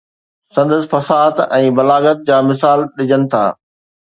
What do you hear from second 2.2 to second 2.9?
جا مثال